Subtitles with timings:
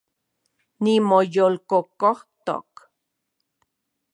[0.83, 2.73] Nimoyolkokojtok